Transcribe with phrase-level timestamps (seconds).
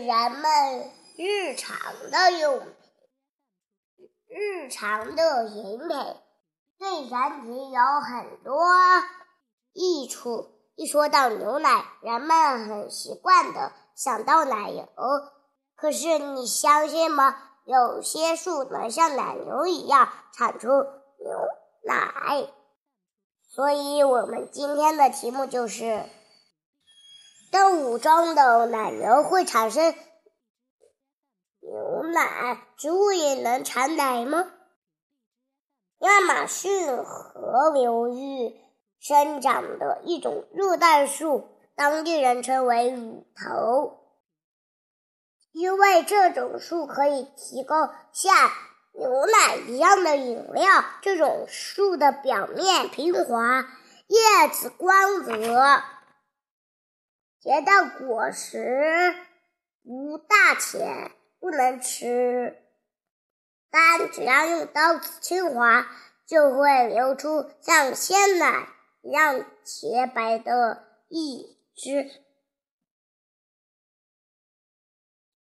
[0.00, 1.76] 人们日常
[2.10, 5.88] 的用品，日常的饮品，
[6.78, 8.64] 对人体有很多
[9.72, 10.50] 益处。
[10.76, 14.86] 一说到牛奶，人们很习惯的想到奶油。
[15.76, 17.36] 可是你相信吗？
[17.64, 21.48] 有些树能像奶牛一样产出牛
[21.84, 22.48] 奶。
[23.48, 26.04] 所以，我们今天的题目就是：
[27.54, 29.94] 动物中的奶牛会产生
[31.60, 34.44] 牛奶，植物也能产奶吗？
[36.00, 38.60] 亚马逊河流域
[38.98, 44.00] 生长的一种热带树，当地人称为乳头，
[45.52, 48.34] 因为这种树可以提供像。
[48.96, 50.66] 牛奶一样的饮料，
[51.02, 53.64] 这种树的表面平滑，
[54.06, 55.82] 叶子光泽，
[57.44, 59.14] 结的果实
[59.82, 62.56] 不大浅，不能吃，
[63.70, 65.86] 但只要用刀子轻划，
[66.26, 68.66] 就会流出像鲜奶
[69.02, 72.10] 一样洁白的一汁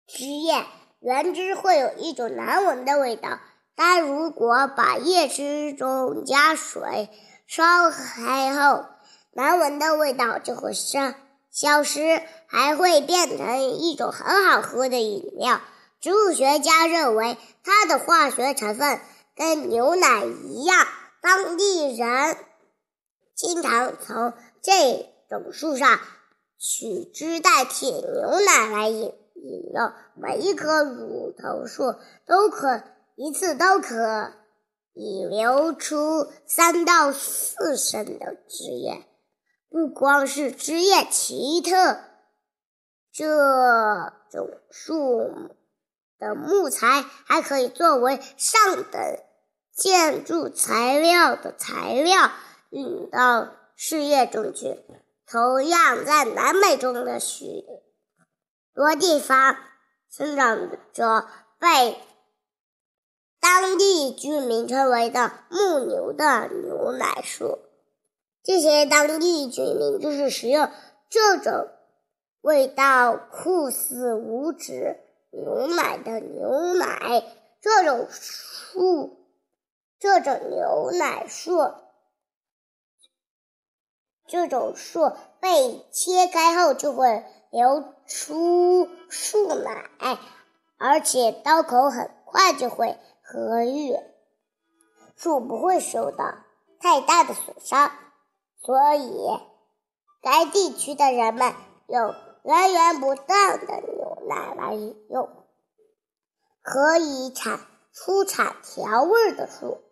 [0.07, 0.65] 汁液。
[1.01, 3.41] 原汁会有一种难闻的味道，
[3.75, 7.11] 但如果把叶汁中加水
[7.47, 8.87] 烧开后，
[9.33, 11.13] 难闻的味道就会消
[11.55, 15.61] 消失，还会变成一种很好喝的饮料。
[16.01, 19.01] 植物学家认为，它的化学成分
[19.37, 20.85] 跟牛奶一样。
[21.23, 22.37] 当地人
[23.37, 26.01] 经常从这种树上
[26.59, 29.15] 取汁代替牛奶来饮。
[29.37, 32.83] 饮用每一棵乳头树都可
[33.15, 34.33] 一次都可
[34.95, 39.07] 以流出三到四升的汁液。
[39.75, 41.99] 不光是枝叶奇特，
[43.13, 43.27] 这
[44.31, 45.51] 种树
[46.17, 49.19] 的木材还可以作为上等
[49.73, 52.31] 建筑材料的材料
[52.71, 54.81] 运到事业中去。
[55.27, 57.65] 同样，在南美中的许。
[58.75, 59.57] 多地方
[60.09, 61.27] 生长着
[61.59, 62.01] 被
[63.41, 67.59] 当地居民称为的“牧牛”的牛奶树，
[68.45, 70.71] 这些当地居民就是食用
[71.11, 71.69] 这种
[72.41, 75.01] 味道酷似无脂
[75.33, 77.25] 牛奶的牛奶。
[77.61, 79.27] 这种树，
[79.99, 81.73] 这种牛奶树，
[84.27, 85.11] 这种树
[85.41, 87.25] 被切开后就会。
[87.55, 89.89] 流出树奶，
[90.77, 93.97] 而且刀口很快就会合愈，
[95.15, 96.35] 树不会受到
[96.81, 97.93] 太大的损伤，
[98.65, 99.13] 所以
[100.23, 101.53] 该地区的人们
[101.87, 102.15] 用
[102.45, 105.29] 源源不断的牛奶来饮用。
[106.63, 107.61] 可以产
[107.93, 109.83] 出产调味的树，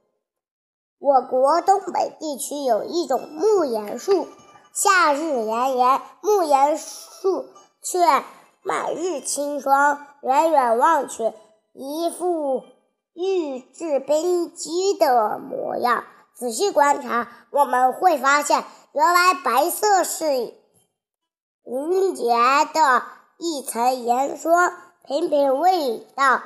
[0.99, 4.27] 我国东北地区有一种木盐树。
[4.73, 7.45] 夏日炎炎，木盐树
[7.83, 7.99] 却
[8.63, 10.07] 满日清霜。
[10.23, 11.35] 远远望去，
[11.75, 12.63] 一副
[13.13, 16.05] 玉质冰肌的模样。
[16.43, 20.25] 仔细观察，我们会发现，原来白色是
[21.63, 22.25] 凝结
[22.75, 23.05] 的
[23.39, 24.73] 一层盐霜。
[25.07, 26.43] 品品味道，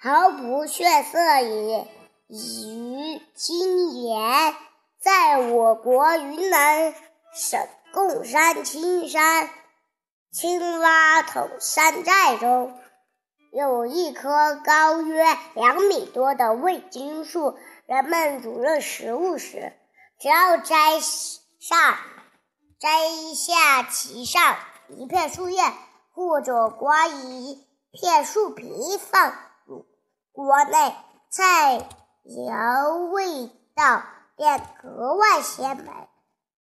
[0.00, 1.84] 毫不逊色于
[2.28, 4.54] 于精盐。
[5.02, 6.94] 在我国云南。
[7.34, 7.58] 省
[7.92, 9.50] 贡山青山
[10.30, 12.72] 青蛙头山寨中，
[13.52, 15.24] 有一棵高约
[15.54, 17.58] 两米多的味精树。
[17.86, 19.74] 人们煮热食物时，
[20.18, 21.98] 只要摘上、
[22.78, 24.56] 摘下其上
[24.88, 25.62] 一片树叶，
[26.12, 29.34] 或者刮一片树皮放
[29.66, 29.86] 入
[30.32, 30.96] 锅内，
[31.28, 31.86] 菜
[32.24, 34.02] 肴味道
[34.34, 35.90] 便格外鲜美。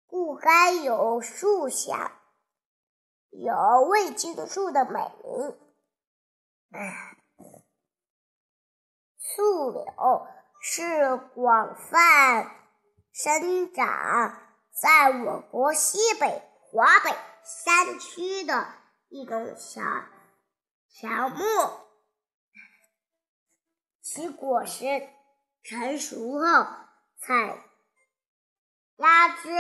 [0.08, 2.12] 故该有树下
[3.30, 3.54] 有
[3.88, 5.58] 味精树的美名。
[9.18, 10.26] 树柳
[10.66, 12.50] 是广泛
[13.12, 14.34] 生长
[14.82, 17.14] 在我国西北、华北
[17.44, 18.66] 山区的
[19.10, 19.82] 一种小
[20.88, 21.36] 乔木，
[24.00, 25.06] 其果实
[25.62, 26.66] 成熟后
[27.20, 27.58] 采
[28.96, 29.50] 压枝。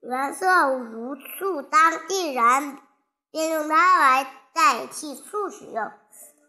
[0.00, 2.82] 原色如醋，当地人
[3.30, 5.90] 便用它来代替醋使用。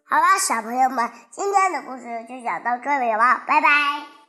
[0.06, 4.23] 好了，小朋友们，今天的故事就讲到这里了，拜拜。